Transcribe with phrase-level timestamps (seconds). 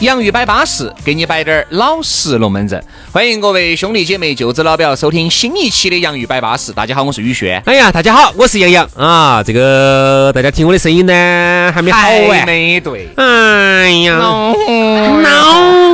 [0.00, 2.80] 洋芋摆巴适，给你摆点儿老实龙门阵。
[3.10, 6.70] 欢迎各位兄弟姐妹、舅子老表收听新一期的洋芋摆巴适。
[6.70, 7.60] 大家好，我是宇轩。
[7.66, 9.42] 哎呀，大家好，我是杨洋啊。
[9.42, 11.98] 这个大家听我的声音呢，还没好
[12.28, 12.46] 完。
[12.46, 13.08] 没对。
[13.16, 14.52] 哎呀，恼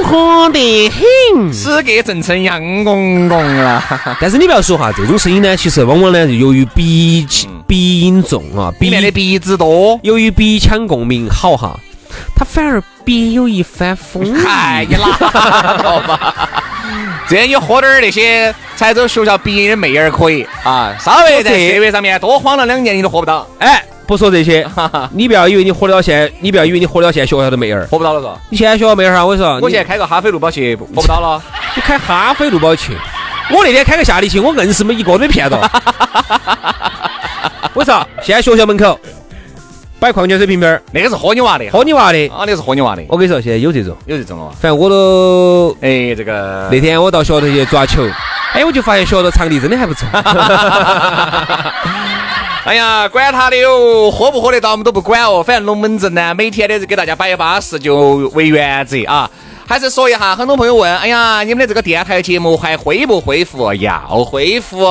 [0.03, 3.83] 火得很，此刻正成杨公公了。
[4.21, 7.27] 但是你不要说哈，这种声音呢，其实往往呢，由于鼻
[7.67, 11.81] 鼻音重啊，鼻面的鼻子多，由于鼻腔共鸣好哈。
[12.37, 14.47] 他反而别有一番风味。
[14.47, 16.35] 哎，你拉倒吧！
[17.29, 23.47] 这样你喝点儿那些才走学校毕业的妹儿可以啊，稍微在社会上面多晃了两年，你都喝不到。
[23.59, 24.67] 哎，不说这些，
[25.13, 28.37] 你不要以为你喝得到现，你不要以为你喝得到现学校的妹儿，喝不到了嗦。
[28.51, 31.43] 你现在学校妹儿哈，我跟你说，我现在开个哈飞路宝去，喝不到了。
[31.75, 32.93] 你开哈飞路宝去，
[33.51, 35.59] 我那天开个夏利去，我硬是没一个都没骗到。
[37.73, 38.99] 我说，现在学校门口。
[40.05, 43.03] 摆矿泉水瓶瓶儿，那个是喝你娃的，喝你娃的啊，那个是喝你娃的。
[43.09, 44.51] 我跟你说，现在有这种，有这种了。
[44.61, 48.07] 反正我都，哎，这个那天我到学校头去抓球，
[48.53, 50.07] 哎，我就发现学校场地真的还不错。
[52.67, 55.43] 哎呀，管他的哟，喝不喝得到我们都不管哦。
[55.43, 59.31] 反正龙门阵呢，每天的给大家摆一巴适就为原则啊。
[59.67, 63.73] 还是说一下，很多朋友问，哎呀，你们的这个电台节目还恢不恢复？
[63.73, 64.87] 要恢复。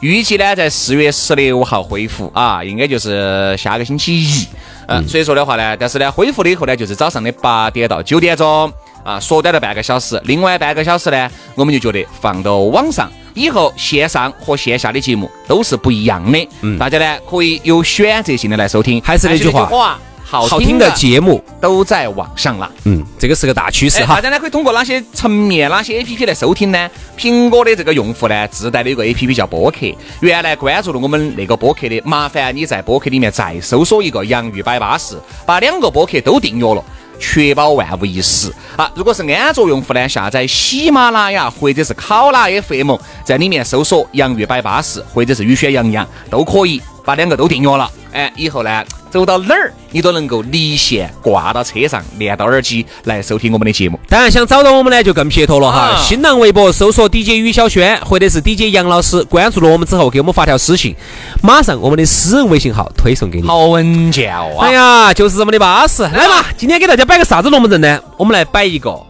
[0.00, 4.46] 预计呢，在四月十六号恢复啊，应该就是下个星期一。
[4.88, 10.20] 嗯，所以说的话呢，但是呢，恢复了以后呢，就是早上的八点到九点钟啊，缩短了半个小时。
[10.24, 16.48] 另外半个小时呢，我们就觉得放到网上以后，线上和线下的节目都是不一样的。
[16.60, 19.00] 嗯，大家呢可以有选择性的来收听。
[19.02, 19.98] 还是那句话。
[20.28, 24.16] 好听的节目都在网上了，嗯，这个是个大趋势哈。
[24.16, 26.90] 大家呢可以通过哪些层面、哪些 A P P 来收听呢？
[27.16, 29.86] 苹果的这个用户呢，自带的一个 A P P 叫播客。
[30.20, 35.16] 原来关注了我们那个播客的，麻烦你在播客里面再搜索一个“洋芋摆巴士”，
[35.46, 36.84] 把两个播客都订阅了，
[37.20, 38.52] 确保万无一失。
[38.76, 47.90] 啊，如果是安卓用户呢，下载喜马拉雅或者是考拉 F M，在里面搜索“洋芋摆巴士”或者是“雨轩洋洋”都可以，把两个都订阅了。
[48.12, 48.84] 哎，以后呢？
[49.08, 53.98] 走到哪儿，你都能够离线挂到车上，连到耳机来收听我们的节目。
[54.10, 55.96] 当然，想找到我们呢，就更撇脱了哈。
[56.02, 60.94] 新浪微博搜索 DJ 于小轩，或者是 DJ 杨老师，关注了我们之后，给我们发条私信，
[61.42, 63.46] 马上我们的私人微信号推送给你。
[63.46, 64.44] 好稳健啊！
[64.60, 66.02] 哎呀，就是这么的巴适。
[66.02, 67.98] 来嘛，今天给大家摆个啥子龙门阵呢？
[68.18, 69.00] 我们来摆一个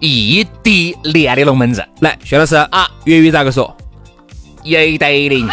[0.00, 1.86] 异地恋的龙门阵。
[2.00, 3.74] 来，薛老师啊，粤语咋个说？
[4.66, 5.46] 一对 零，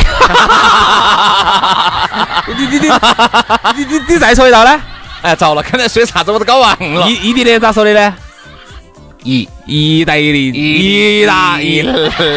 [2.47, 2.89] 你你你
[3.75, 4.81] 你你你再说一道呢？
[5.21, 7.07] 哎，糟了，刚才说啥子我都搞忘了。
[7.07, 8.13] 异异 地恋咋说的呢？
[9.23, 11.81] 一意大利，意大利，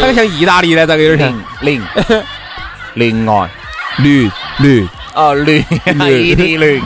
[0.01, 1.43] 好像意大利呢，咋个有点像？
[1.63, 1.83] 零
[2.95, 3.51] 零爱
[3.97, 5.65] 绿绿哦绿
[6.21, 6.81] 异地恋。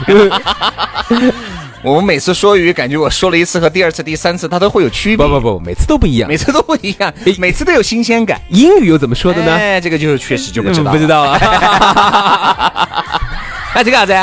[1.83, 5.25] 我们每次说鱼，感觉我说了一次和第二次、第三次，它都会有区别。
[5.25, 8.39] 不不不，每次都不一样，每次都不一样， 每次都有新鲜感。
[8.49, 9.55] 英语又怎么说的呢？
[9.55, 11.33] 哎，这个就是确实就不知道，不知道了。
[13.73, 14.13] 哎，这个啥子？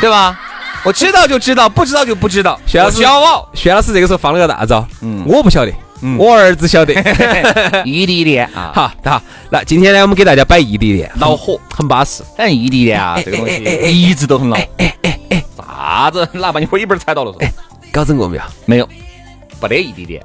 [0.00, 0.38] 对吧？
[0.84, 2.60] 我知道就知道，不知道就不知道。
[2.66, 3.48] 薛老师，骄傲。
[3.54, 5.72] 薛老师这个时候放了个大招，嗯，我不晓得，
[6.02, 6.92] 嗯我儿子晓得。
[7.84, 9.22] 异地恋啊，好，好。
[9.50, 12.22] 那今天呢，我们给大家摆异地恋，恼火，很巴适。
[12.36, 14.56] 反正异地恋啊，这个东西一直都很恼。
[15.56, 16.28] 啥子？
[16.32, 17.34] 哪把你尾巴踩到了？
[17.40, 17.50] 哎，
[17.92, 18.42] 搞整过没有？
[18.66, 18.88] 没有，
[19.60, 20.22] 不得异地恋。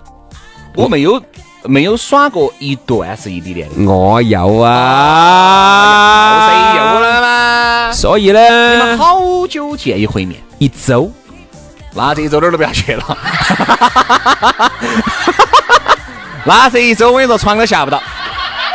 [0.75, 1.21] 我没有，
[1.63, 3.75] 没有耍过一段是异地恋的。
[3.91, 7.91] 我有啊，谁有了吗？
[7.93, 10.39] 所以呢，你们好久见一回面？
[10.59, 11.11] 一周。
[11.93, 13.03] 那这一周哪儿都不要去了。
[16.45, 18.01] 那这一周我跟你说，床都下不到。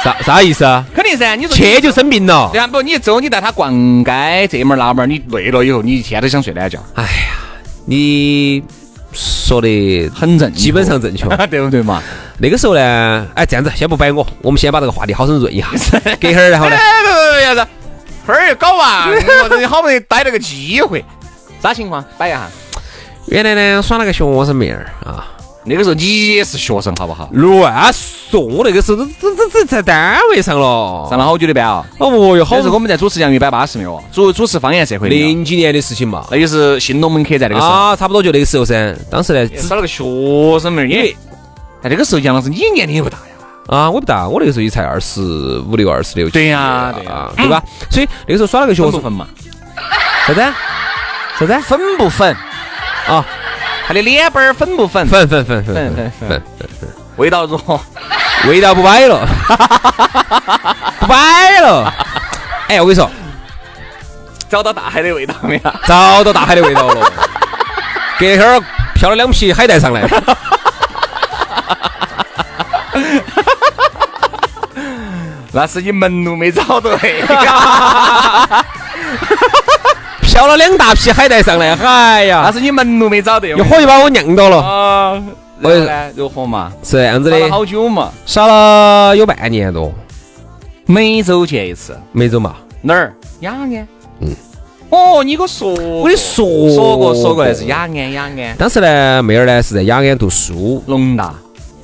[0.06, 0.84] 啥啥意思啊？
[0.94, 2.48] 肯定噻，你说去就生病了。
[2.52, 3.72] 对啊，不，你一周你带他逛
[4.04, 6.78] 街，这门那门，你累了以后，你一天都想睡懒觉。
[6.94, 7.34] 哎呀，
[7.86, 8.62] 你
[9.12, 12.00] 说的很正，基本上正确， 对不对嘛？
[12.38, 15.66] 那个时候呢，哎，这样子，先不摆我，我们先把这个话题好生润一下。
[16.22, 16.76] 隔会儿，然后呢？
[17.42, 17.66] 啥子？
[18.24, 19.10] 会儿又搞完，
[19.58, 21.04] 你好不容易逮了个机会，
[21.60, 22.04] 啥情况？
[22.16, 22.48] 摆一下。
[23.26, 25.26] 原来呢，耍了个学生妹儿啊。
[25.68, 27.28] 那个时候你也是学生，好不好？
[27.32, 31.84] 乱说，我那个时候都这这这在单位上了，上了好久的班啊！
[31.98, 34.02] 哦哟，好那是我们在主持洋芋摆巴士没有？
[34.12, 36.24] 主主持方言社会的零几年的事情嘛。
[36.30, 38.94] 那就是新龙门客栈那个时候，啊，差不多就那个时候噻。
[39.10, 40.04] 当时呢，只少了个学
[40.60, 41.16] 生妹儿，因为
[41.82, 43.24] 在那个时候，杨老师你年龄也不大呀。
[43.66, 45.20] 啊，我不大，我那个时候也才二十
[45.68, 46.28] 五六、二十六。
[46.30, 47.60] 对呀，对呀，对吧？
[47.90, 49.26] 所以那个时候耍了个学生粉嘛？
[50.26, 50.40] 啥子？
[51.40, 51.60] 啥子？
[51.62, 52.32] 粉不粉？
[53.08, 53.26] 啊，
[53.86, 55.06] 他的脸板儿粉不粉？
[55.06, 56.42] 粉粉粉粉粉粉粉粉，
[57.16, 57.78] 味道如何？
[58.48, 59.26] 味道 不摆了，
[61.00, 61.92] 不摆了。
[62.68, 63.08] 哎，我跟你说，
[64.48, 65.72] 找到大海的味道没有？
[65.84, 67.12] 找到大海的味道了。
[68.18, 68.60] 隔天儿
[68.94, 70.02] 飘了两批海带上来。
[75.52, 77.22] 那是你门路没找对，
[80.46, 83.50] 飘了两大批海带上来，哎呀，那是你门路没找对。
[83.50, 84.58] 一火就把我酿到了。
[84.58, 85.22] 啊，
[85.58, 86.10] 然后呢？
[86.14, 86.72] 如何嘛？
[86.84, 87.50] 是这样子的。
[87.50, 88.12] 好久嘛？
[88.26, 89.93] 耍了有半年多，
[90.87, 91.98] 每周见一次。
[92.12, 92.54] 每周嘛？
[92.81, 93.12] 哪儿？
[93.40, 93.88] 雅安。
[94.20, 94.32] 嗯。
[94.90, 98.56] 哦，你给我说，我跟你说说过说过那是雅安雅安。
[98.56, 101.34] 当时呢，妹儿呢是在雅安读书，农大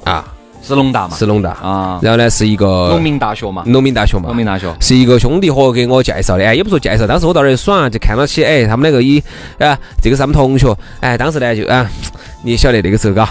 [0.04, 0.31] 啊。
[0.62, 1.16] 是农大嘛？
[1.16, 3.62] 是农大啊，然后呢是一个农民大学嘛？
[3.66, 4.28] 农民大学嘛？
[4.28, 9.22] 农民大学是一个兄弟伙给我介绍的，哎，也不说介绍，当时我到那儿耍，就看到起，哎，他们两个一
[9.58, 11.86] 啊，这个是他们同学，哎，当时呢就啊，
[12.42, 13.28] 你晓得那个时候嘎，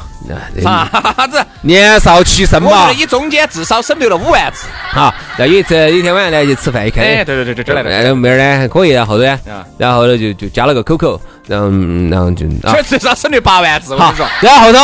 [0.62, 1.44] 啥子？
[1.64, 2.90] 年少气盛嘛。
[2.90, 4.66] 你中间至少省略了五万字。
[4.92, 8.16] 好，然后有一次有一天晚上呢就吃饭一看，哎，对对对对，就来了。
[8.16, 9.40] 妹儿呢还可以，然后呢，
[9.78, 11.70] 然后呢就就加了个 QQ，然后
[12.10, 14.26] 然后就啊，至少省略八万字，我跟你说。
[14.42, 14.80] 然后后头，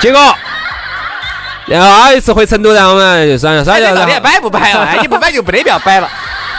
[0.00, 0.34] 结果。
[1.66, 3.94] 然后啊，一次回成都，然后我们就算了，算了。
[3.94, 5.00] 到底还摆不摆了？
[5.00, 6.08] 你不摆 就没得必要摆了。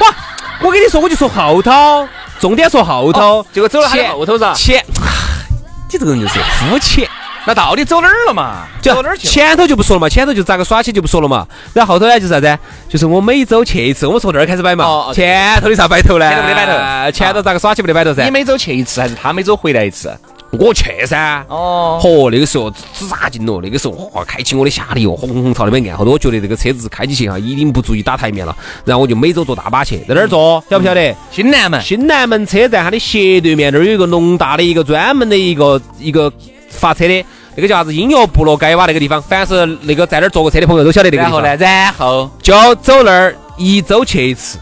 [0.01, 0.13] 哇，
[0.59, 2.05] 我跟你说，我就说后头，
[2.39, 4.53] 重点说后头，结果走了还后头噻。
[4.53, 5.55] 前，你
[5.89, 7.07] 这个人就是肤浅。
[7.45, 8.65] 那到底走哪儿了嘛？
[8.81, 9.25] 走哪儿去？
[9.25, 11.47] 前头就不说了嘛，前头就咋个耍起就不说了嘛。
[11.73, 12.59] 然后后头呢，就是啥子？
[12.89, 15.13] 就是我每周去一次，我们从这儿开始摆嘛。
[15.13, 16.27] 前头的啥摆头呢？
[16.29, 17.11] 前头没得摆头。
[17.11, 18.25] 前头咋个耍起没得摆头噻？
[18.25, 20.13] 你每周去一次，还是他每周回来一次？
[20.51, 28.55] 我去噻，哦，嚯，那个时候只扎劲了，那个时候哇，开启我的下力哦，轰轰朝那边按，后头我觉得这个车子开起去哈，一定不足以打台面了，
[28.85, 30.63] 然后我就每周坐大巴去，在哪儿坐？
[30.69, 31.15] 晓不晓得？
[31.31, 36.31] 新南门，新南门车站它的斜对面那儿有一个农大的一个专门的一个一个
[36.69, 37.93] 发车的，那个叫啥子？
[37.93, 41.41] 音乐部落街哇，那个地方，凡是那个在那儿坐过车的朋友都晓得那个地方。
[41.41, 41.57] 然后呢？
[41.57, 44.57] 然后就走那儿一周去一次，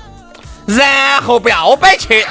[0.66, 2.26] 然后不要摆去，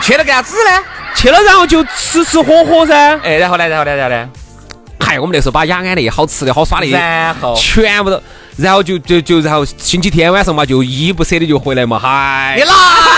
[0.00, 0.95] 去了干啥子呢？
[1.16, 3.18] 去了，然后就吃吃喝喝噻。
[3.24, 3.66] 哎，然后呢？
[3.66, 3.96] 然后呢？
[3.96, 4.28] 然后呢？
[5.00, 8.20] 嗨，我们那时候把雅安的好吃的好耍的，然后全部都，
[8.56, 11.98] 然后就就就然后星期天晚上嘛，就依依不舍的就回来嘛。
[11.98, 12.74] 嗨，你拉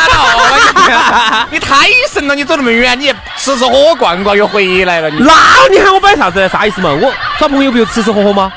[0.08, 1.46] 倒！
[1.50, 2.34] 你太神了！
[2.34, 5.10] 你走那么远，你吃吃喝喝逛逛又回来了。
[5.10, 5.32] 那
[5.70, 6.48] 你喊我摆啥子？
[6.48, 6.90] 啥意思嘛？
[6.90, 8.52] 我耍朋友不就吃吃喝喝吗？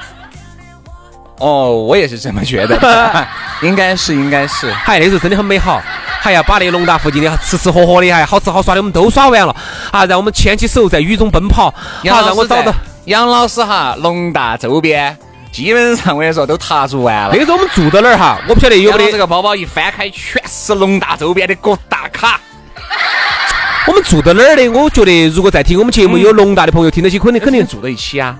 [1.39, 3.27] 哦，我也是这么觉得，
[3.61, 4.71] 应该是，应该是。
[4.71, 5.81] 嗨，那时候真的很美好。
[6.23, 9.55] 还要把那龙达附近的吃吃喝喝的，还好吃好耍的，我们都耍完了
[9.89, 10.05] 啊！
[10.05, 11.73] 让我们牵起手在雨中奔跑，
[12.03, 12.71] 杨让我找到
[13.05, 15.17] 杨老师哈，龙达周边
[15.51, 17.29] 基本上我跟你说都踏足完了。
[17.33, 18.39] 那个时候我们住到哪儿哈？
[18.47, 22.39] 我不晓得有没得这个包包一翻开，全是龙大周边的各大卡。
[23.87, 24.69] 我们住到哪儿的？
[24.69, 28.37] 我觉得如果在听我们节目有龙大的朋友听得起，肯定肯定住到一起啊。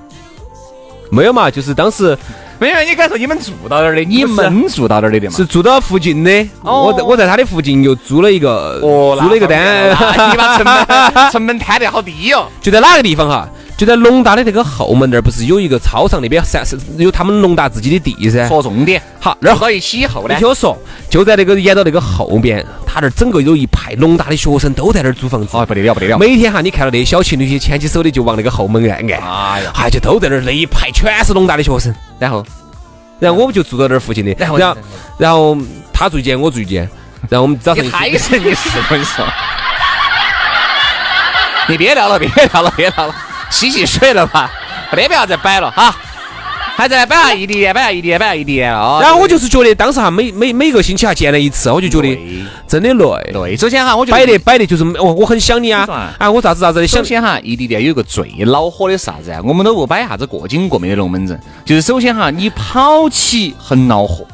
[1.10, 2.16] 没有嘛，就是当时。
[2.62, 4.04] 没有，你敢说你们住到那儿的？
[4.04, 5.36] 你们住到那儿的嘛？
[5.36, 6.48] 是住到附近的。
[6.62, 9.90] 我在我在他的附近又租了一个，租了一个单。
[10.30, 12.46] 你把成本成本摊得好低哦。
[12.62, 13.50] 就在哪个地方哈？
[13.82, 18.48] 就在龙大的那个后门那儿，不是有一个操场那边是是有他们龙大自己的地噻。
[18.48, 19.02] 说重点。
[19.20, 20.36] 好，那儿到一起以后呢？
[20.36, 20.78] 你听我说，
[21.10, 25.48] 就在那个沿到那个后边，他那儿整个有一排龙大的学生都在那儿租房子。
[25.58, 26.20] 哦，不得了，不得了。
[26.20, 29.20] 每天哈，你看到那些小情侣些牵起手的就往那个后门按按。
[29.20, 32.46] 哎呀，哎，就都在那儿那一排全是龙大的学生，然后。
[33.18, 34.60] 然后我们就住到那儿附近的，然后
[35.18, 35.58] 然后
[35.92, 36.88] 他住一间，我住一间，
[37.30, 37.84] 然后我们早上。
[37.90, 39.26] 太神一事，我跟你说。
[41.68, 43.16] 你别聊了，别聊了，别聊了，
[43.52, 44.50] 洗洗睡了吧，
[44.92, 45.96] 没得必要再摆了哈。
[46.74, 48.98] 还在摆下异地恋，摆下异地恋，摆下异地恋哦。
[49.00, 52.18] 然后我就是觉得当时哈，每每每个星期还见了一次，我就觉得
[52.68, 53.32] 真的累。
[53.34, 53.56] 累。
[53.56, 56.32] 首先哈，我觉得摆的摆的就是我我很想你啊啊！
[56.32, 56.88] 我啥子啥子的。
[56.88, 59.40] 首先哈，异地恋有一个最恼火的啥子啊？
[59.44, 64.26] 我们都不摆啥子过紧过没的龙门阵，就是首先哈，你跑起很恼火。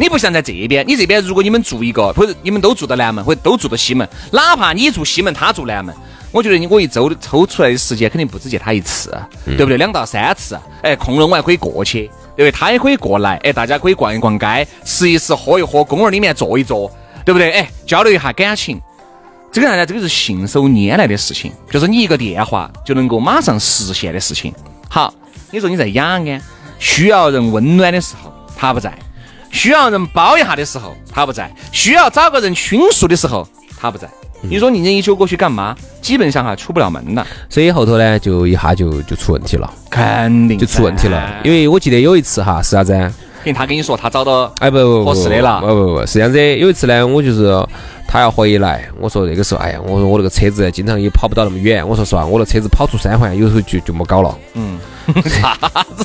[0.00, 5.94] 你不像在这边，你这边如果你们住一个，或者你们都住到南门，或者都住到西门，哪怕你住西门，他住南门。
[6.34, 9.76] 我觉得你我一周抽出来的时间肯定不止见他一次，对不对？
[9.76, 12.50] 两到三次，哎，空了我还可以过去，对不对？
[12.50, 16.90] 他也可以过来，哎，大家可以逛一逛街，吃一吃，喝一喝，公园里面坐一坐，
[17.24, 17.52] 对不对？
[17.52, 18.82] 哎，交流一下感情。
[19.52, 19.86] 这个啥呢？
[19.86, 24.52] 这个是信手拈来的事情，就是你一个电话就能够马上实现的事情。
[24.88, 25.14] 好，
[25.52, 26.42] 你说你在雅安，
[26.80, 28.92] 需要人温暖的时候他不在，
[29.52, 33.46] 需要人包一下的时候他不在，需要找个人倾诉的时候
[33.80, 34.08] 他不在。
[34.42, 35.74] 你说你这一周过去干嘛？
[36.04, 41.40] 基本上哈出不了门了，所以后头呢就一下就就出问题了，肯定就出问题了。
[41.42, 42.92] 因为我记得有一次哈是啥子？
[43.44, 46.56] 因为他跟你说他找到哎不不合适的了，不不不是这样子。
[46.56, 47.54] 有一次呢，我就是
[48.08, 54.34] 他要回来，我说那个时候哎呀，我说我那个车子经常也跑不到那么远，我说实话，我那车子跑出三环有时候就就没搞了。
[54.54, 54.78] 嗯，
[55.26, 55.56] 啥
[55.96, 56.04] 子？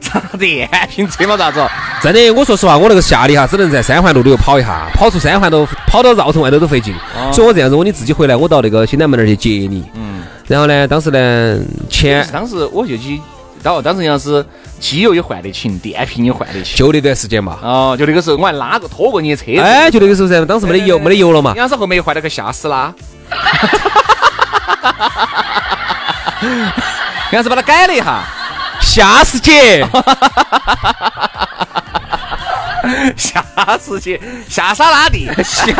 [0.00, 1.36] 啥电瓶车嘛？
[1.36, 1.64] 咋子？
[2.02, 6.94] 真的，我说实话，我那个下里哈只能在三环路里头跑一下，跑出三环都跑到绕城外头都费劲。
[7.32, 9.84] 所以我这样子，我你自己回来，我到那个新南门那儿去接你。
[9.94, 10.22] 嗯。
[10.48, 13.20] 然后呢，当时呢，前当时我就去。
[13.62, 14.44] 到当时要是
[14.80, 17.58] 机油也换得勤，电瓶也换得勤，就那段时间嘛。
[17.62, 19.60] 哦，就那个时候我还拉过拖过你的车子。
[19.60, 21.54] 哎，就那个时候噻，当时没得油，没得油了嘛。
[21.56, 22.92] 当时后面又换了个夏斯拉。
[27.30, 28.22] 当时把它改了一下，
[28.80, 29.86] 夏斯 姐。
[33.16, 33.42] 夏
[33.78, 35.72] 斯姐，夏沙拉蒂， 夏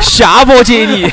[0.00, 1.10] 夏伯杰尼。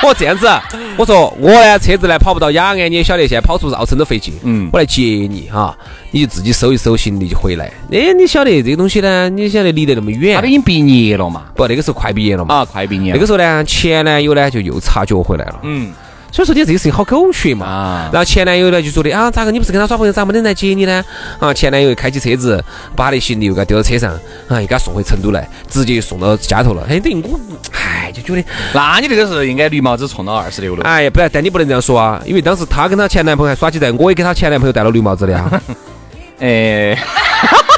[0.06, 0.48] 我这样子，
[0.96, 4.32] 我说我呢，车子呢跑不到雅安，你也晓得，现在跑出绕城都费劲。
[4.42, 5.76] 嗯，我来接你哈，
[6.10, 7.70] 你就自己收一收行李就回来。
[7.92, 9.28] 哎，你晓得这个东西呢？
[9.28, 11.44] 你晓得离得那么远，他都已经毕业了嘛？
[11.54, 12.54] 不，那个时候快毕业了嘛？
[12.54, 13.12] 啊，快毕业。
[13.12, 15.60] 那个时候呢，前男友呢就又察觉回来了。
[15.62, 15.92] 嗯。
[16.32, 17.66] 所以说，你这个事情好狗血嘛。
[17.66, 21.04] 啊然后前男友呢就说的啊，咋个你不是跟他耍朋友，咋没得来接你呢？
[21.38, 22.62] 啊，前男友开起车子，
[22.94, 24.12] 把他的行李又给他丢到车上，
[24.48, 26.86] 啊，又给他送回成都来，直接送到家头了。
[26.88, 27.38] 哎，等于我，
[27.72, 30.84] 哎，就觉得，那你这个是应该绿帽子冲到二十六了。
[30.84, 35.62] 哎呀，不然，但你不能这样说啊，因为当时她跟她前男朋友还耍起在，我也给她前男朋友戴了绿帽子的啊。
[36.40, 36.96] 哎，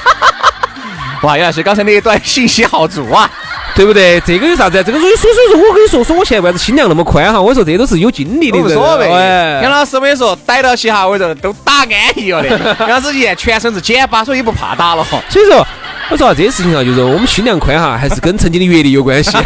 [1.23, 3.31] 哇，原来是刚才那一段信息好足啊。
[3.75, 4.21] 对不对？
[4.21, 4.83] 这个有啥子？
[4.85, 7.41] 这个所以所以说，我跟你说，说我现在为啥子心量那么宽哈？
[7.41, 9.09] 我说这都是有经历的，无所谓。
[9.62, 12.50] 杨老师，我跟你说，逮到起哈，我说都打安逸了的。
[12.81, 15.05] 杨老师现全身是茧巴，所以也不怕打了。
[15.29, 15.67] 所以说，
[16.11, 19.37] 我说这些事情啊，就是我们心量宽哈，还是跟曾经的阅历有关系。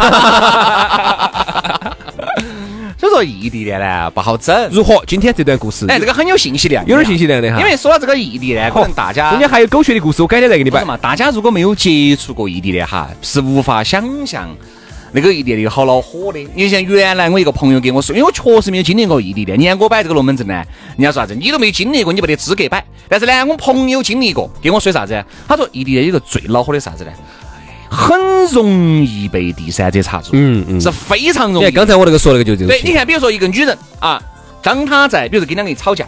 [2.99, 4.69] 所以说异地恋呢不好整。
[4.71, 5.03] 如何？
[5.05, 7.59] 今天这段故事，哎，这个很有信息量，有点信息量的哈。
[7.59, 10.97] 因为说到这个异地恋，可能大家中间还有狗血的故事，我改天再给你摆嘛。
[10.97, 14.49] 大家如果没有接触过异地恋哈，是无法想象
[15.11, 16.39] 那个异地恋好恼火的。
[16.55, 20.55] 你像原来我一个朋友给我说，因为我确实没有经历过异地恋，你看我摆这个龙门阵呢，
[20.97, 21.35] 人家说啥子？
[21.35, 22.83] 你都没经历过，你没得资格摆。
[23.07, 25.23] 但是呢，我朋友经历过，给我说啥子？
[25.47, 27.11] 他说异地恋有个最恼火的啥子呢？
[27.89, 28.17] 很
[28.51, 31.71] 容易被第三者插足，嗯嗯，是非常容易。
[31.71, 32.67] 刚才我那个说那个就这个。
[32.67, 34.21] 对，你看，比如说一个女人啊，
[34.61, 36.05] 当她在，比如说跟两个人吵架，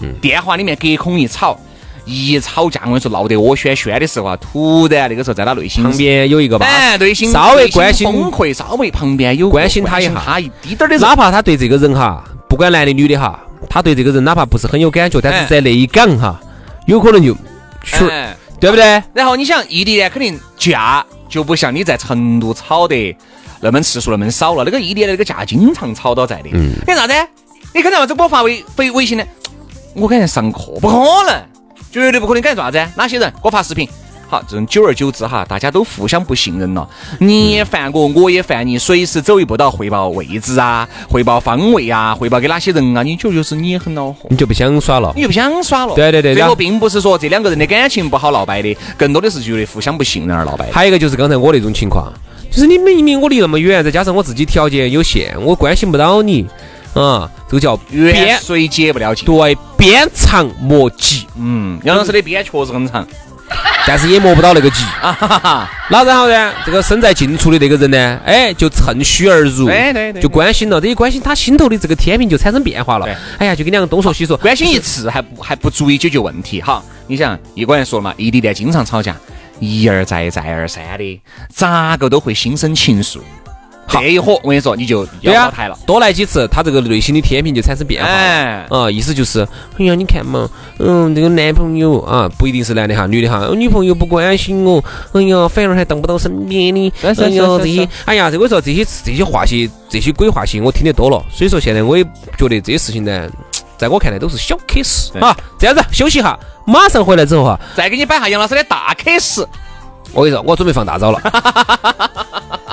[0.00, 1.58] 嗯，电话里面隔空一吵，
[2.04, 16.38] 一吵架，我跟你说闹得我轩轩的时候啊，突然那个时候在她内心旁边有一个吧，哎，内心稍微关心崩溃，稍微旁边有关心她一下，她一滴点儿的，哪怕她对这个人哈，不管男的女的哈，她对这个人哪怕不是很有感觉，但是在那一岗哈，
[16.86, 17.34] 有可能就
[17.82, 18.04] 去，
[18.60, 19.02] 对不对？
[19.14, 21.04] 然后你想异地恋肯定架。
[21.32, 23.16] 就不像你在成都炒得
[23.62, 26.50] 那么次数那么少了，那个异地的那个价经常炒到在的。
[26.52, 27.14] 嗯，你啥子？
[27.72, 29.24] 你刚才为啥子给我发微微微信呢？
[29.94, 30.94] 我刚才上课，不可
[31.26, 31.42] 能，
[31.90, 32.42] 绝对不可能。
[32.42, 32.86] 赶做啥子？
[32.96, 33.88] 哪些人给我发视频？
[34.32, 36.88] 好，这种久而久之哈，大家都互相不信任了。
[37.18, 43.02] 你也犯过，我也犯，你随时走一步都要汇报位置啊，汇报方位啊，汇报给哪些人啊？
[43.02, 45.94] 你觉得就是你也很恼火，你就不想耍了，你就不想耍了。
[45.94, 46.32] 对对对。
[46.32, 50.66] 最后并不是说这两个人的感情不好闹掰的，更多的是觉得互相不信任而闹掰。
[50.72, 52.10] 还有一个就是刚才我那种情况，
[52.50, 56.46] 就是你明明我离那么远，再加上我自己条件有限，我关心不到你，
[56.94, 59.26] 啊，这个叫边谁解不了近？
[59.26, 61.26] 对，鞭长莫及。
[61.36, 63.06] 嗯，杨老师的鞭确实很长。
[63.86, 66.52] 但是也摸不到那个急啊，那然后呢？
[66.64, 68.20] 这个身在近处的那个人呢？
[68.24, 70.80] 哎，就趁虚而入，对对对，就关心了。
[70.80, 73.06] 这一关心，他心头的这个天平就产生变化了。
[73.38, 76.60] 哎呀，就跟两个东说西说，关心一次还不还不足以解决问题。
[76.62, 79.16] 哈，你想，一个人说了嘛，异地恋经常吵架，
[79.58, 81.20] 一而再再而三的，
[81.52, 83.18] 咋个都会心生情愫。
[83.88, 85.78] 这一伙，我跟你说，你就要倒台了。
[85.86, 88.08] 多来几次，他这个内心的天平就产生变化。
[88.08, 89.46] 哎，啊，意思就是，
[89.78, 90.48] 哎呀，你看嘛，
[90.78, 97.14] 嗯，这个男朋友啊，不一定是男的哈，女的哈，女朋友不关心我，哎呀，反而还当不到身边的，哎呀，
[97.58, 101.22] 这些，哎呀，这个说这些这些话些，这些鬼话些，我听得多了。
[101.30, 102.02] 所以说，现在我也
[102.38, 103.28] 觉得这些事情呢，
[103.76, 105.36] 在我看来都是小 case 啊。
[105.58, 109.46] 这样子，休息一下，马上回来之后哈，再给你摆下杨老师的大 case。
[110.14, 111.20] 我跟你说，我准备放大招了。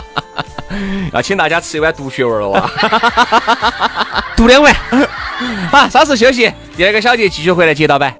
[1.14, 2.70] 要请大家吃一碗毒血味了哇！
[4.36, 4.74] 毒两碗。
[5.72, 8.16] 好，稍事休息，第二个小节继续回来接到呗。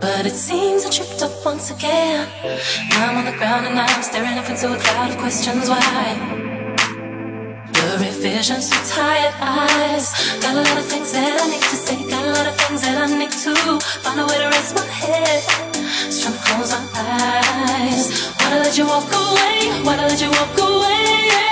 [0.00, 2.26] But it seems I tripped up once again.
[2.90, 5.68] I'm on the ground and I'm staring up into a cloud of questions.
[5.68, 6.51] Why?
[7.82, 10.06] Blurry visions with tired eyes.
[10.40, 12.08] Got a lot of things that I need to say.
[12.08, 14.86] Got a lot of things that I need to find a way to rest my
[14.86, 15.42] head.
[16.06, 18.30] Just to close my eyes.
[18.38, 19.82] Why'd I let you walk away?
[19.82, 21.51] Why'd I let you walk away?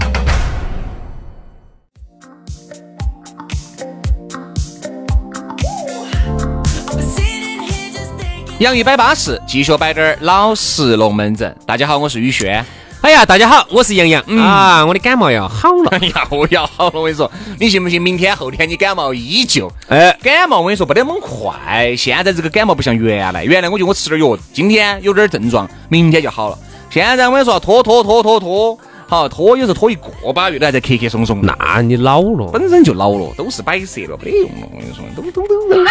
[8.61, 11.51] 洋芋摆巴适，继续摆点儿老实龙门阵。
[11.65, 12.63] 大家好，我是宇轩。
[13.01, 15.89] 哎呀，大家好，我是杨洋、啊，我的感冒要好了。
[15.99, 17.99] 哎呀，我要好了，我跟你说，你信不信？
[17.99, 19.67] 明天后天你感冒依旧。
[19.87, 26.59] 哎，感冒我跟你说不得那么快，现在这个感冒不像原来，原来我觉得我吃点药，今天有点症状，明天就好了。
[26.91, 31.41] 现在我跟你说，拖拖拖拖拖，好拖，有时候拖一个把月都还在咳咳松松。
[31.41, 34.67] 那你老了，本身就老了，都是摆设了，没得用了。
[34.71, 35.83] 我跟你说，都都都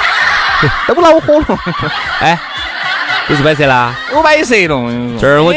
[0.88, 1.58] 都恼火了，
[2.20, 2.38] 哎，
[3.26, 3.94] 不是摆设啦。
[4.12, 5.18] 我摆设了。
[5.20, 5.52] 这儿我。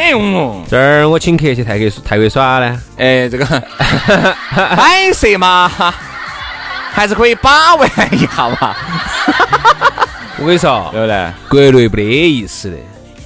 [0.68, 2.80] 这儿我请客去泰国泰国耍呢。
[2.96, 3.44] 哎，这个
[4.76, 5.70] 摆设嘛，
[6.92, 8.74] 还是可以把玩一下嘛，
[10.38, 11.32] 我跟你说，对不对？
[11.48, 12.76] 国内不得意思的，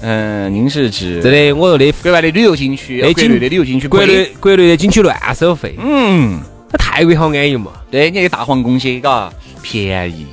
[0.02, 6.40] 嗯，您是指真的，我说的国外的旅游景区，哎国内的旅游景区，国内国内的景区乱收费，嗯，
[6.72, 7.72] 那泰国好安逸嘛。
[7.90, 9.30] 对，你那个大皇宫些，嘎，
[9.62, 10.26] 便宜，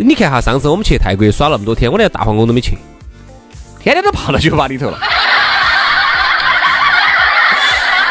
[0.00, 2.78] 你看哈，上次我们去泰国耍那么多天，我连大皇宫都没去。
[3.80, 4.98] 天天都泡到酒吧里头了。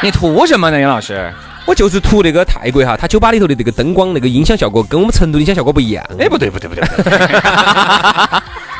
[0.04, 1.34] 你图什么呢，杨老师？
[1.66, 6.06] 我就是图那个泰国哈，它酒吧里头的这个灯光、那个音响效果跟我们成都的音响效果不一样。
[6.20, 7.40] 哎，不对，不对，不对，不对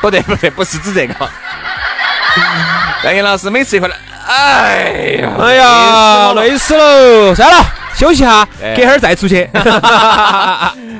[0.00, 1.14] 不对不对，不是指这个。
[3.04, 7.64] 杨岩老师每次一回来，哎呀，哎呀，累死了，算了，
[7.98, 9.48] 休息下，哎隔会儿再出去。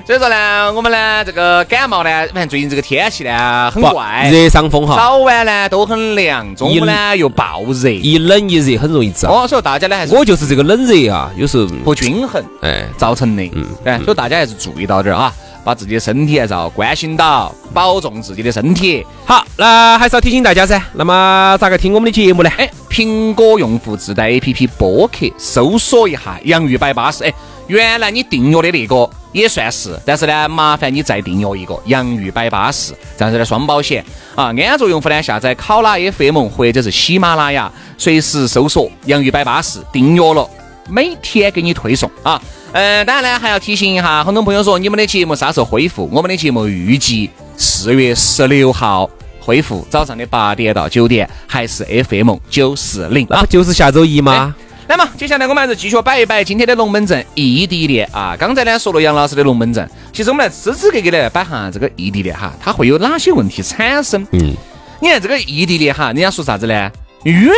[0.05, 7.89] 所以说呢，我们呢这个感冒呢，反正最近这个天气呢很怪，热伤风哈，早晚呢都很凉，中午呢又暴热。
[7.91, 9.29] 一冷一热很容易着。
[9.29, 13.49] 哦，所以大家呢还是我就是这个冷热啊，有时候不均衡哎，造成的。
[13.55, 15.33] 嗯，哎，所以大家还是注意到点儿啊，
[15.69, 19.05] 把自己的身体还是要关心到，保重自己的身体。
[19.27, 20.83] 好，那还是要提醒大家噻。
[20.95, 22.51] 那么咋个听我们的节目呢？
[22.57, 27.23] 哎，苹果用户自带 APP 播客，搜索一下“洋芋摆巴士”。
[27.29, 27.35] 哎，
[27.67, 34.03] 原来你订阅的那个也算是，但是呢，麻烦你再订阅一个“洋芋摆巴士”，这样子呢双保险
[34.35, 34.45] 啊。
[34.47, 40.49] 安卓用户呢，下载考拉 FM 或者是喜马拉雅，随时搜索“洋芋摆巴士”，订阅了，
[40.89, 42.41] 每天给你推送啊。
[42.73, 46.09] 嗯，当然呢，还要提醒一下，很多朋友说你们的节目啥时候恢复？
[46.13, 49.09] 我们的节目预计四月十六号
[49.41, 53.47] 恢复，早上的八点到九点，还是 FM 九四零啊那不。
[53.47, 54.55] 就是下周一吗？
[54.87, 58.37] 那么接下来我们还是继续摆一摆今天的龙门阵异地恋啊。
[58.39, 64.27] 刚才呢说了杨老师的龙门阵，其实我们来支支格格的来摆下这个异地恋哈，它会有哪些问题产生？
[64.33, 64.55] 嗯，
[65.01, 66.91] 你看这个异地恋哈，人家说啥子呢？
[67.25, 67.51] 远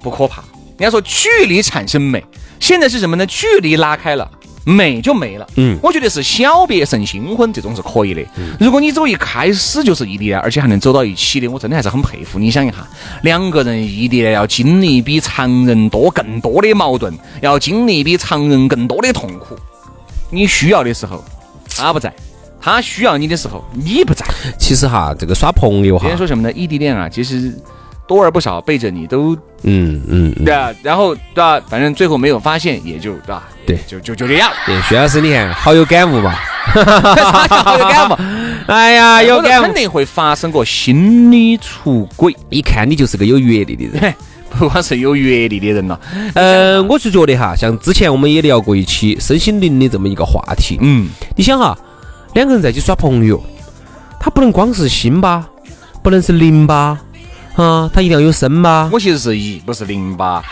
[0.00, 0.42] 不可怕，
[0.78, 2.22] 人家说距离产生美。
[2.60, 3.26] 现在是什么呢？
[3.26, 4.30] 距离拉开了。
[4.66, 8.24] 美就没了，嗯我觉得是小别胜新婚这种是可以的。
[8.58, 12.38] 如果你走一开始就是异地恋，而且还能走到一起的，我真的还是很佩服。
[12.38, 12.76] 你想一下，
[13.24, 17.12] 两个人异地恋要经历比常人多更多的矛盾，
[17.42, 19.54] 要经历比常人更多的痛苦。
[20.30, 21.22] 你需要的时候
[21.76, 22.10] 他不在，
[22.58, 24.24] 他需要你的时候你不在。
[24.58, 26.50] 其实哈，这个耍朋友哈别人，说什么呢？
[26.52, 27.54] 异地恋啊，其实
[28.08, 31.60] 多而不少，背着你都嗯嗯嗯，对啊，然后对吧？
[31.68, 33.48] 反正最后没有发现，也就对吧？
[33.66, 34.50] 对就就就这样。
[34.66, 36.38] 对，薛老师你看好有感悟吧？
[36.64, 38.16] 好有感悟，
[38.70, 42.34] 哎呀，有感悟肯，定会发生过心理出轨。
[42.50, 44.14] 一看你就是个有阅历的人。
[44.56, 46.00] 不光是有阅历的人了，
[46.32, 50.78] 呃，我就觉得哈，像之前我们也聊过一期身心灵的这么一个话题。
[50.80, 51.76] 嗯，你想哈，
[52.34, 53.42] 两个人在一起耍朋友，
[54.20, 55.48] 他不能光是心吧，
[56.04, 57.00] 不能是灵吧，
[57.56, 58.90] 啊，他一定要有身吗。
[58.92, 60.42] 我其实是一，不是零八。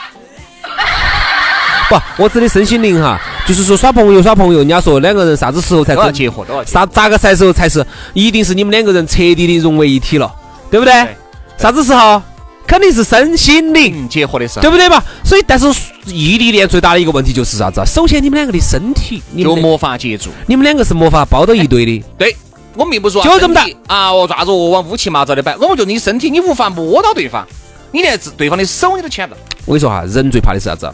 [1.90, 6.64] 不，我指的身心灵哈，就是说耍朋友耍朋友，人家说两个人啥子时候才真都要结合，都要。
[6.64, 7.84] 啥咋个才时候才是，
[8.14, 10.32] 一定是你们两个人彻底的融为一体了，
[10.70, 10.92] 对不对？
[11.04, 11.16] 对
[11.58, 12.22] 啥子时候？
[12.64, 15.02] 肯定是身心灵，嗯，结合的时候对不对嘛？
[15.22, 15.66] 所以，但是
[16.06, 17.84] 异地恋最大的一个问题就是啥子啊？
[17.84, 20.30] 首先，你们两个的身体，你们两就没法接触。
[20.46, 22.02] 你们两个是没法抱到一堆的。
[22.16, 22.34] 对，
[22.74, 25.56] 我们并不说就这么大啊，我抓着我，往乌七八糟的摆。
[25.56, 27.46] 我们觉得你身体你无法摸到对方，
[27.90, 29.40] 你连自对方的手你都牵不到。
[29.66, 30.90] 我跟你说哈，人最怕的是啥子？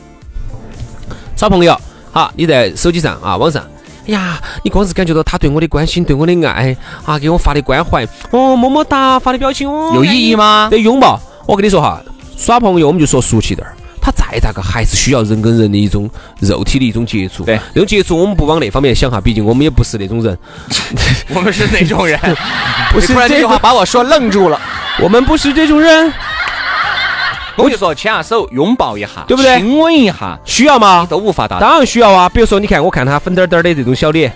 [1.37, 3.62] 耍朋友，好，你在手机上啊，网上，
[4.07, 11.21] 哎呀，你光是感觉到他对我的关心，对我的爱啊，给我发的关怀，哦，么么哒，发的表情，哦，有意义吗得拥抱。
[11.47, 12.03] 我跟你说哈，
[12.37, 13.75] 耍朋友我们就说俗气点儿。
[14.01, 16.09] 他再咋个还是需要人跟人的一种
[16.41, 17.59] 肉体的一种接触，对。
[17.75, 20.37] 这种接触我们不往那方面想哈，毕竟我们也不是那种人，
[21.35, 22.19] 我们是那种人，
[22.93, 24.61] 不是突然这句话把我说愣住了。
[25.01, 26.13] 我们不是这种人，
[27.57, 29.57] 我就说牵下手，拥抱一下，对不对？
[29.59, 31.07] 亲吻一下，需要吗？
[31.09, 31.67] 都无法达到。
[31.69, 34.33] 当然需要啊，比如说你看，我看他粉点点儿的这种小脸，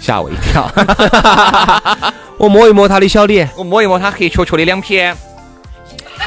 [0.00, 0.68] 吓我一跳，
[2.36, 5.16] 我摸一摸他的小脸，我摸一摸他黑黢黢的两片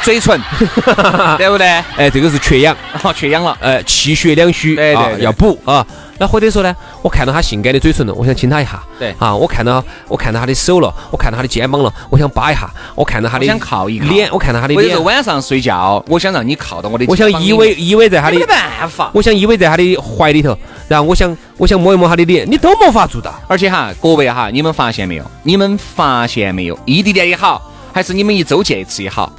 [0.03, 0.39] 嘴唇，
[1.37, 1.67] 对不对？
[1.97, 3.57] 哎，这个是缺氧，哦，缺氧了。
[3.61, 5.85] 哎，气血两虚，哎对要补啊。
[6.19, 8.81] 那或者说呢，我看到他性感的嘴唇了，我想亲他一下。
[8.99, 19.09] 对啊，我看到我看到他的手了，我看到他的肩膀了，我想扒一下，我看到他的想靠一靠脸，我看到他的脸或者是，晚上睡觉，我想让你靠到我的，我想依偎，依偎在他的没，办法。
[19.13, 20.55] 我想依偎在他的怀里头，
[20.87, 23.33] 然后我想我想摸一摸他的脸，你都没法做到。
[23.47, 25.25] 而且哈，各位哈，你们发现没有？
[25.41, 26.77] 你们发现没有？
[26.85, 27.61] 异地恋也好，
[27.91, 29.33] 还是你们一周见一次也好，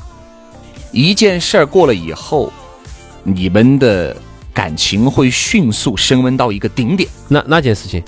[0.95, 2.53] 一件事儿过了以后，
[3.25, 4.17] 你们的
[4.55, 7.09] 感情会迅速升温到一个顶点。
[7.27, 8.03] 那那件事情？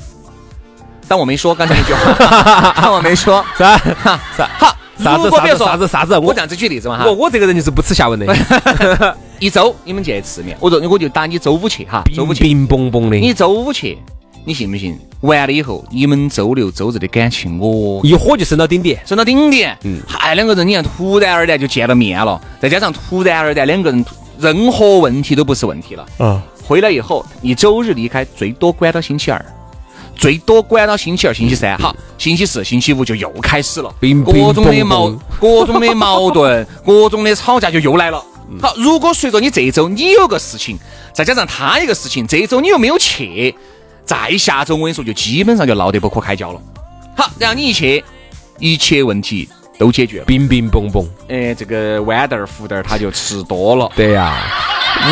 [1.08, 3.44] 但我没说刚才那句话， 但我没说。
[3.58, 6.14] 啥哈，啥好，啥子啥子啥子啥子？
[6.14, 8.26] 我我这样子举例子嘛哈我，我这个人就是不耻下问的，
[9.40, 13.98] 一周你们见一次面，我说我就打你周五去哈，周五去，冰冰的，你周五去，
[14.48, 14.96] 你信不信？
[15.22, 19.02] 完了以后，你们周六周日的感情，哦，一火就升到顶点。
[19.04, 24.04] 升到顶点，嗯嗨，两个人你看突然而然就见了面了，再加上突然而然两个人
[24.38, 26.06] 任何问题都不是问题了。
[26.18, 29.44] 啊，回来以后，你周日离开，最多管到星期二，
[30.14, 31.76] 最多管到星期二、星期三。
[31.78, 38.24] 好，星期四、星期五就又开始了，冰冰各种的矛、各种的矛盾、各种的吵架就又来了。
[38.62, 40.78] 好，如果随着你这一周你有个事情，
[41.12, 43.52] 再加上他一个事情，这一周你又没有去，
[44.06, 46.60] 再下周我跟你说，就基本上就闹得不可开交了。
[47.16, 48.04] 好，然后你一去，
[48.58, 50.24] 一切问题都解决了。
[50.26, 51.04] 冰冰蹦蹦。
[51.28, 53.90] 哎，这个豌豆儿、胡豆儿他就吃多了。
[53.96, 54.34] 对呀、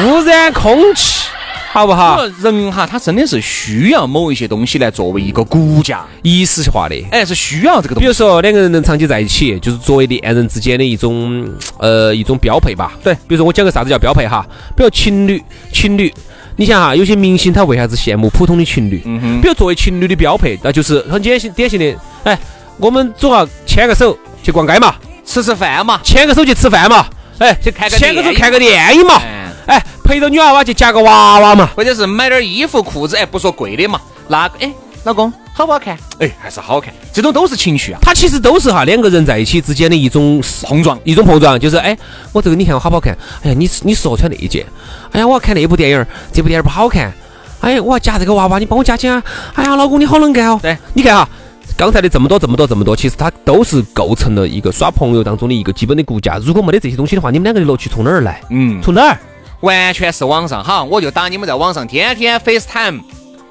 [0.05, 1.29] 污染空气，
[1.73, 2.25] 好不好？
[2.41, 6.95] 人哈，他真的是需要某一些东西来作为一个骨架，仪式化的。
[7.11, 8.01] 哎，是需要这个东西。
[8.01, 12.93] 比如说两个人能长期在一起，就是作为恋人之间的一种呃一种标配吧。
[13.03, 16.13] 对比如说我讲个啥子叫标配哈，比如情侣，情侣，
[16.57, 18.99] 你想哈，有些明星他为啥子羡慕普通的情侣？
[19.43, 22.39] 比如作为情侣的标配，那就是很典型典型的，哎，
[22.79, 27.07] 我们总要牵个手去逛街嘛，吃吃饭嘛，牵个手去吃饭嘛，
[27.39, 29.21] 哎，去看个牵个手看个电影嘛，
[29.67, 31.71] 哎，哎，陪着女娃娃去夹个娃娃嘛。
[31.75, 35.97] 或者是买点衣服裤子，哎，不说贵的嘛，那个哎，老公好不好看？
[36.19, 40.99] 哎，还是好看，这种都是情绪啊，它其实都是哈两个人在一起之间的一种碰撞。
[41.05, 41.97] 一种碰撞，就是哎，
[42.33, 43.17] 我这个你看我好不好看？
[43.45, 44.67] 哎呀，你你适合穿那一件。
[45.13, 47.13] 哎呀，我要看那部电影儿，这部电影儿不好看。
[47.61, 49.23] 哎呀，我要夹这个娃娃，你帮我夹起啊！
[49.55, 50.59] 哎呀，老公你好能干哦。
[50.61, 51.29] 对，你看哈，
[51.77, 56.37] 刚才的这么多这么多这么多，其实它都是构成了一个耍朋友当中的一个基本的骨架。
[56.43, 58.43] 如果没得这些东西的话，你们两个的乐趣从哪儿来？
[58.51, 59.17] 嗯，从哪儿？
[59.61, 63.01] 完全是网上哈，我就打你们在网上天天 FaceTime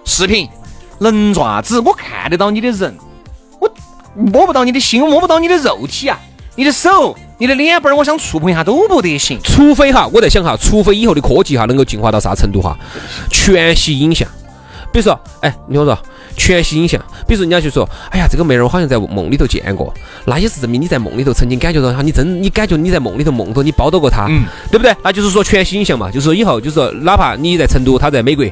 [0.05, 0.47] 视频，
[1.03, 1.79] 能爪子？
[1.79, 2.95] 我看得到你的人，
[3.59, 3.71] 我
[4.15, 6.17] 摸不到你的心，我摸不到你的肉体啊，
[6.55, 9.39] 你的手、你的脸板儿，我想触碰一下都不得行。
[9.43, 12.77] 除非哈，我在想哈，除非以后的科技哈能够进化到啥程度哈，
[13.29, 14.27] 全息影像。
[14.91, 15.97] 比如说，哎，你听我说，
[16.37, 17.01] 全息影像。
[17.27, 19.91] 比如说，人家就说，哎呀，这个妹儿我好像在梦里头见过，
[20.25, 24.95] 那也是证明你在梦里头曾经感觉到她，你真你感觉你在梦里头梦到你抱到过她，嗯对不对？
[25.03, 28.45] 那就是说全息影像嘛，就是说以后就是说，哪怕你在成都，她在美国，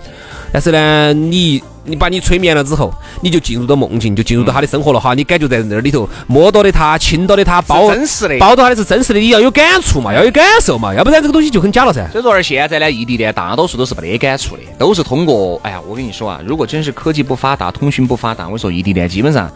[0.52, 12.08] 但是呢，你你把你催眠了之后，你就进入到梦境，就进入到他的生活了哈，你感觉在那里头摸到的他，亲到的他，抱真实的抱到他的是真实的，你要有感触嘛，要有感受嘛，要不然这个东西就很假了噻。
[12.12, 19.52] 所以说，而现在呢，异地恋大多数都是没得感触的，都是通过，哎呀，我跟你说啊，如果真是科技不发达，通讯不发达，我说异地恋基本上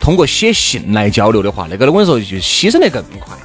[0.00, 3.36] 通过写信来交流的话，那个我跟你说就牺牲得更快。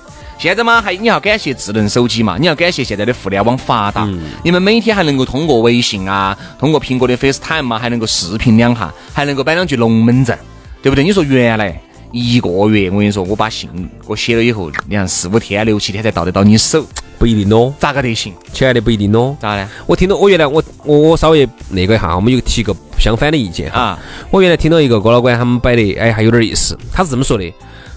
[0.44, 4.06] 现在嘛，还你要感谢智能手机嘛，你要感谢现在的互联网发达，
[4.44, 10.38] 你们每天还能够通过微信啊，通过苹果的 FaceTime 嘛，还能够视频两下，还能够摆两句龙门阵，
[10.82, 11.04] 对不对？
[11.06, 13.70] 你说原来一个月，我跟你说，我把信
[14.06, 16.86] 我写了以后，你看四五天、六七天才到得到你手，
[17.18, 18.34] 不一定哦，咋个得行？
[18.52, 19.38] 亲爱的不一定哦。
[19.40, 19.66] 咋呢？
[19.88, 23.80] 我听到我原来我我我稍微那个一下，我们有提个相反的意见哈。
[23.80, 26.78] 啊，我原来听到一个郭老倌他们摆的，哎，还有点意思。
[26.92, 27.54] 他是这么说的：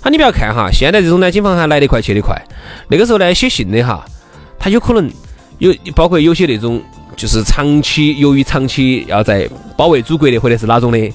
[0.06, 2.40] 他你不要看哈，现在这种呢，警方还来得快去得快。
[2.86, 4.06] 那个时候呢，写信的哈，
[4.56, 5.10] 他有可能
[5.58, 6.80] 有包括有些那种
[7.16, 11.12] 就是长期由于长期要在保卫祖国的，或者是哪种的，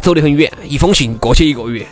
[0.00, 1.86] 走得很远，一封信过去一个月，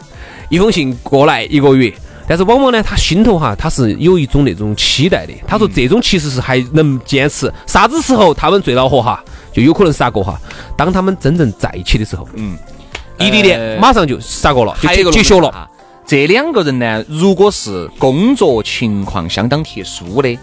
[0.48, 1.92] 一封信过来一个月。
[2.26, 5.34] 但是往往呢，他心头哈，他是有一种那种期待的。
[5.46, 10.40] 他说这种其实是还能坚持，啥子时候他们最恼火哈，就有可能是啥个哈，
[10.78, 12.56] 当他们真正在一起的时候，嗯，
[13.18, 15.68] 异地恋呃马上就杀过了，就还有一个结束了。
[16.08, 16.10] 啊。
[16.10, 20.38] 这两个人呢，如果是工作情况相当特殊的，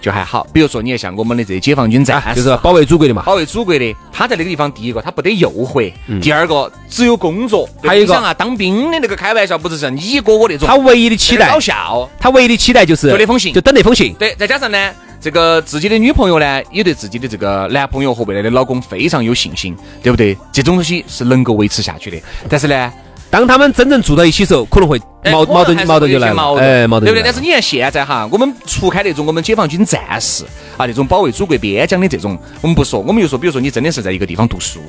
[0.00, 0.46] 就还好。
[0.52, 3.24] 比如说，你像我们的这些解放军战就是保卫祖国的嘛。
[3.26, 7.68] 保卫祖国的，他在那个地方，第一个他不得诱惑，第二个只有工作。
[7.82, 12.08] 还有一个啊，当兵的那个开玩笑，不是像你一个我那种，他唯一的期待搞，笑。
[12.20, 14.14] 他唯一的期待就是就那封信就等那封信。
[14.14, 20.38] 对，再加上呢，这个自己的女朋友呢，也对自己的这个男朋友和未来的老公非常有信心，对不对？
[20.52, 22.16] 这种东西是能够维持下去的。
[22.48, 22.92] 但是呢，
[23.30, 27.22] 当他们真正住到一起的时候，可能会哎矛矛盾矛盾就来了，哎，矛盾对不对？
[27.22, 30.44] 但是你看现在哈，我们除开那种我们解放军战士
[30.76, 34.80] 啊，那种保卫祖国边疆的这种，我们不说，我们就说，比如说你真的是在一个地方读书，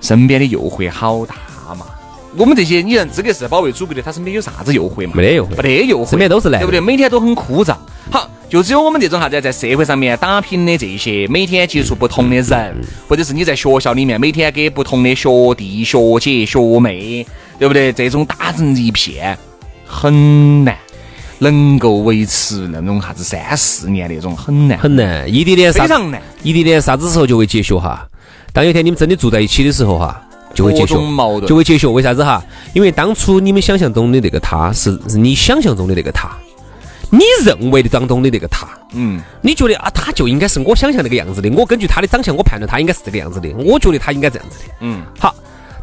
[0.00, 1.34] 身边的诱惑好大
[1.74, 1.86] 嘛。
[2.36, 5.14] 我们这些你人资格是保卫祖国的，他身边有啥子诱惑嘛？
[5.16, 6.80] 没得诱惑没得诱惑，身边都是男对不对？
[6.80, 7.74] 每天都很枯燥。
[8.08, 17.26] 好，就只有我们这种啥子，在社会上面打拼的这些，每天接触不同的人，嗯或者是你在学校里面每天给不同的学弟、学姐、学妹，
[17.60, 17.92] 对不对？
[17.92, 19.36] 这种打成一片，
[19.86, 20.74] 很难
[21.38, 25.32] 能够维持那种啥子三四年那种，很难，很难。
[25.32, 26.22] 异地恋啥非常难。
[26.42, 28.08] 异地恋啥子时候就会结束哈？
[28.54, 30.18] 当有一天你们真的住在一起的时候哈，
[30.54, 31.92] 就会结束，矛盾就会结束。
[31.92, 32.42] 为啥子哈？
[32.72, 36.30] 因为当初你们想象中的那个他是是你想象中的那个他，
[37.10, 41.50] 你认为的当中的那个他，嗯，你觉得啊，他就应该是我想象那个样子的。
[41.50, 43.50] 我根据他的长相，我判断他应该是这个样子的。
[43.58, 44.64] 我觉得他应该这样子的。
[44.80, 45.34] 嗯，好，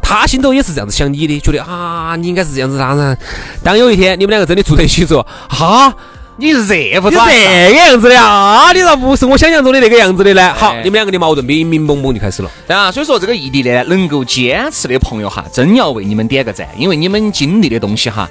[0.08, 2.78] 他心头也是这样子想你的，觉得啊，你应该是这样子。
[2.78, 3.18] 当然，
[3.62, 5.94] 当有一天你们两个真的住在一起之后，哈，
[6.38, 7.30] 你是这副这个
[7.72, 10.54] 样子的啊，你咋不是我想象中的那个样子的呢？
[10.54, 12.50] 好，哎你们两个的矛盾明明蒙蒙就开始了。
[12.68, 18.26] 啊，所以说这个异地恋能够坚持的朋友哈，真要为你们点个赞，因为你们经历的东西哈，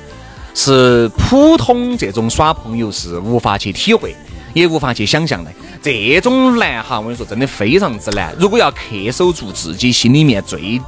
[0.56, 4.16] 是普通这种耍朋友是无法去体会，
[4.56, 5.52] 也无法去想象的。
[5.84, 8.34] 这种难哈，我跟你说，真的非常之难。
[8.40, 10.82] 如果要恪守住自己心里面最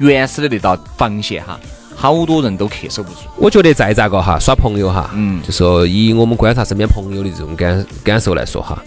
[0.00, 1.60] 原始的那道防线哈，
[1.94, 3.20] 好多人都恪守不住。
[3.36, 8.82] 我觉得再咋个哈，耍朋友哈，嗯，就说以我们观察身边朋友的这种感感受来说哈，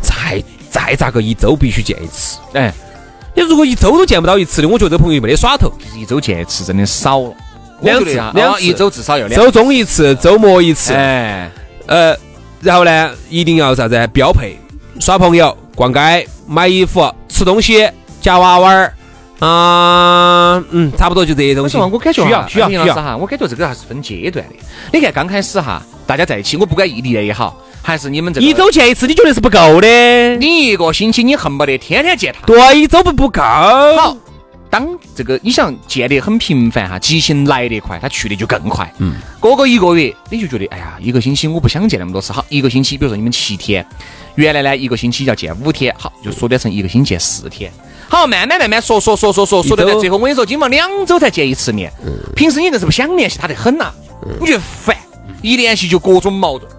[0.00, 2.38] 再再咋个一周必须见一次。
[2.54, 2.72] 哎，
[3.34, 5.72] 你如果一周都见不到一次的，我觉得这朋友没得耍头。
[5.96, 7.34] 一周见一次真的少了，
[7.80, 11.50] 两次两一周至少要两周中一次，周末一次，哎，
[11.86, 12.16] 呃，
[12.60, 14.06] 然后呢，一定要啥子？
[14.12, 14.56] 标配，
[15.00, 17.88] 耍朋友、逛街、买衣服、吃东西、
[18.20, 18.94] 夹娃娃儿，
[19.42, 21.76] 啊，嗯，差不多就这些东西。
[21.76, 22.84] 我感觉哈需要需要需要。
[22.84, 24.54] 林老师哈，我感觉这个还是分阶段的。
[24.92, 30.36] 你看刚开始哈，大家在一起，我不管异地恋也好，还是你们这个一周见一次，你觉得是不够的？
[30.36, 32.46] 你一个星期你恨不得天天见他。
[32.46, 33.42] 对，一周不不够。
[33.42, 34.16] 好，
[34.70, 38.88] 当这个你想见得很频繁哈，激情来得快，他去的就更快。
[38.98, 42.32] 嗯，过个一个月，你就觉得哎呀，一个星期我不想见那么多次。
[42.32, 43.84] 好，一个星期，比如说你们七天，
[44.36, 47.72] 原来呢一个星期要见五天，好，就缩短成一个星期见四天。
[48.12, 51.90] 好，慢慢慢慢说说说说说说到一周最后，我跟你说，今毛两周才见一次面，
[52.36, 53.90] 平时你硬是不想联系他得很呐，
[54.38, 54.94] 你觉得烦，
[55.40, 56.70] 一联系就各种矛盾。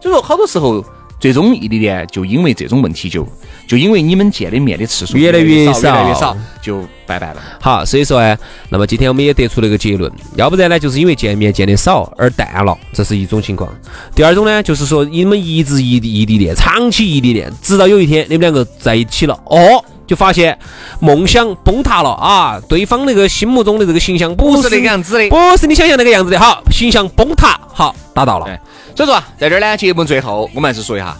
[0.00, 0.84] 所以说，好多时候
[1.18, 3.26] 最终异地恋就因为这种问题就
[3.66, 7.42] 就因为你们见的面的次数越来越越少越来越少，就拜拜了。
[7.60, 13.68] 好，所以说呢，那么今天我们也得出了一个结论，要不然呢，就是因为见面见的少而淡了，这是一种情况。
[14.14, 20.58] 第二种呢，就是说你们一直异地异地恋，长期异地恋，直到有一天你们两个在一起了，哦，就发现
[20.98, 28.46] 梦想崩塌了啊，对方那个心目中的这个形象不是那个样子的不是你想象那个样子的，好，形象崩塌，好，达到了。
[28.46, 28.58] 对，
[28.96, 31.16] 所以说啊，在这儿呢，节目最后我们还是说一下，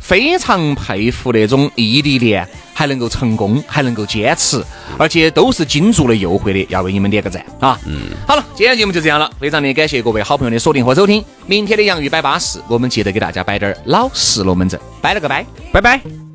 [0.00, 4.60] 非常佩服那种异地恋还能够成功，还能够坚持，
[4.98, 7.78] 而且都是经住了诱惑的，要为你们点个赞啊！
[7.86, 11.24] 嗯，好了，今天节目就这样了，非常的感谢各位好朋友的锁定和收听。
[11.46, 15.46] 明天的洋芋摆巴士，我们接着给大家摆点儿老实龙门阵，拜了个拜。
[15.72, 16.31] 拜拜。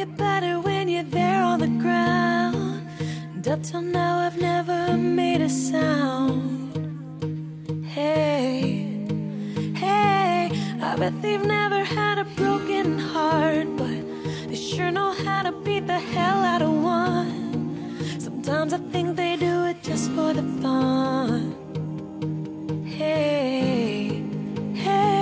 [0.00, 2.88] Like better when you're there on the ground.
[3.34, 6.72] And up till now, I've never made a sound.
[7.84, 8.96] Hey,
[9.74, 14.00] hey, I bet they've never had a broken heart, but
[14.48, 18.18] they sure know how to beat the hell out of one.
[18.18, 21.52] Sometimes I think they do it just for the fun.
[22.86, 24.22] Hey,
[24.72, 25.19] hey,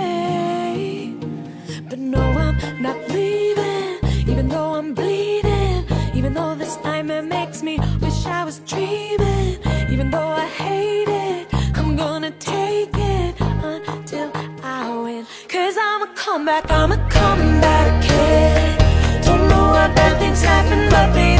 [16.48, 18.78] Comeback, I'm a comeback kid.
[19.22, 21.37] Don't know what bad things happen, but they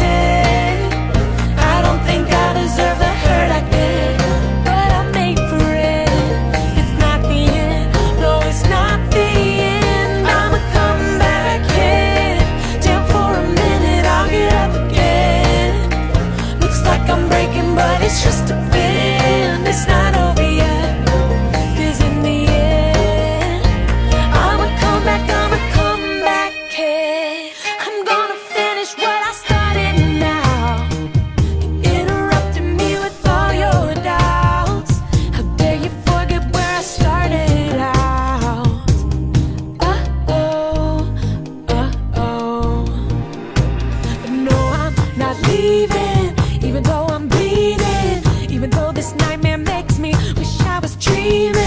[45.59, 48.23] leaving, even though I'm bleeding.
[48.49, 51.58] Even though this nightmare makes me wish I was dreaming.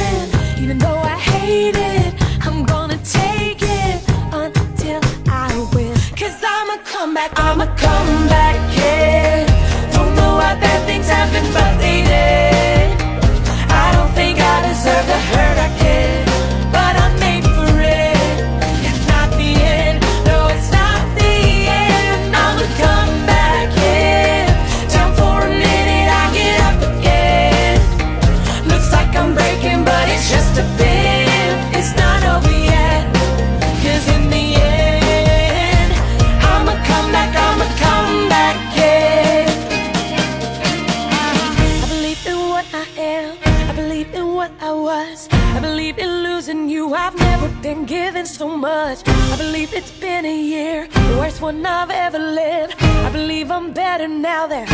[54.21, 54.70] now they're